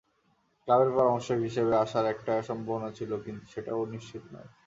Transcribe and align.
ক্লাবের 0.61 0.91
পরামর্শক 0.95 1.37
হিসেবে 1.47 1.73
আসার 1.77 2.05
একটা 2.13 2.33
সম্ভাবনা 2.49 2.89
ছিল, 2.97 3.11
কিন্তু 3.25 3.43
সেটাও 3.53 3.81
নিশ্চিত 3.93 4.23
নয়। 4.33 4.49